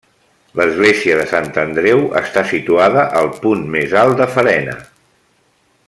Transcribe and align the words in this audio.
L'església 0.59 1.17
de 1.19 1.25
Sant 1.33 1.49
Andreu 1.63 2.01
està 2.21 2.43
situada 2.53 3.05
al 3.21 3.31
punt 3.45 3.63
més 3.77 3.95
alt 4.05 4.21
de 4.23 4.29
Farena. 4.37 4.75